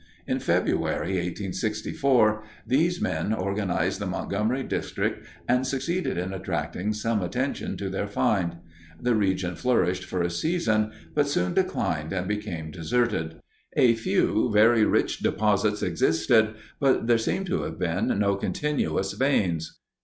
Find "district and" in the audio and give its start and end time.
4.63-5.67